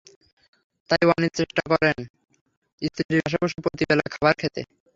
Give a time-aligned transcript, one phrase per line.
[0.89, 1.97] তাই অনিল চেষ্টা করেন
[2.87, 4.61] স্ত্রীর পাশে বসে প্রতি বেলার খাবার খেতে।